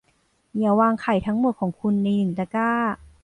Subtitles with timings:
[0.57, 2.71] อย่าวางไข่ทั้งหมดของคุณในหนึ่งตะกร้า